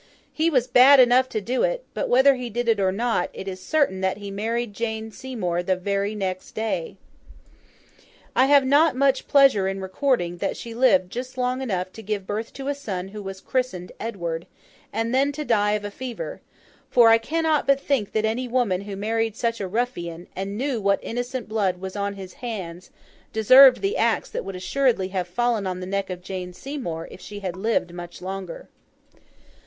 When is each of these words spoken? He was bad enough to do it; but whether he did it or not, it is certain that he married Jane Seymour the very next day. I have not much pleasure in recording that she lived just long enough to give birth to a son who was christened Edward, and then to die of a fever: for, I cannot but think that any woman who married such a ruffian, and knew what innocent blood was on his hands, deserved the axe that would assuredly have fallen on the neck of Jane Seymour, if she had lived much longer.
He 0.33 0.49
was 0.49 0.65
bad 0.65 0.99
enough 0.99 1.29
to 1.29 1.39
do 1.39 1.61
it; 1.61 1.85
but 1.93 2.09
whether 2.09 2.33
he 2.33 2.49
did 2.49 2.67
it 2.67 2.79
or 2.79 2.91
not, 2.91 3.29
it 3.33 3.47
is 3.47 3.61
certain 3.61 4.01
that 4.01 4.17
he 4.17 4.31
married 4.31 4.73
Jane 4.73 5.11
Seymour 5.11 5.61
the 5.61 5.75
very 5.75 6.15
next 6.15 6.53
day. 6.53 6.97
I 8.35 8.47
have 8.47 8.65
not 8.65 8.95
much 8.95 9.27
pleasure 9.27 9.67
in 9.67 9.79
recording 9.79 10.37
that 10.37 10.57
she 10.57 10.73
lived 10.73 11.11
just 11.11 11.37
long 11.37 11.61
enough 11.61 11.93
to 11.93 12.01
give 12.01 12.25
birth 12.25 12.51
to 12.53 12.67
a 12.67 12.73
son 12.73 13.09
who 13.09 13.21
was 13.21 13.41
christened 13.41 13.91
Edward, 13.99 14.47
and 14.91 15.13
then 15.13 15.31
to 15.33 15.45
die 15.45 15.73
of 15.73 15.85
a 15.85 15.91
fever: 15.91 16.41
for, 16.89 17.09
I 17.09 17.19
cannot 17.19 17.67
but 17.67 17.79
think 17.79 18.11
that 18.13 18.25
any 18.25 18.47
woman 18.47 18.81
who 18.81 18.95
married 18.95 19.35
such 19.35 19.61
a 19.61 19.67
ruffian, 19.67 20.25
and 20.35 20.57
knew 20.57 20.81
what 20.81 20.97
innocent 21.03 21.47
blood 21.47 21.77
was 21.79 21.95
on 21.95 22.15
his 22.15 22.33
hands, 22.41 22.89
deserved 23.31 23.81
the 23.83 23.97
axe 23.97 24.31
that 24.31 24.43
would 24.43 24.55
assuredly 24.55 25.09
have 25.09 25.27
fallen 25.27 25.67
on 25.67 25.79
the 25.79 25.85
neck 25.85 26.09
of 26.09 26.23
Jane 26.23 26.53
Seymour, 26.53 27.07
if 27.11 27.21
she 27.21 27.41
had 27.41 27.55
lived 27.55 27.93
much 27.93 28.19
longer. 28.19 28.67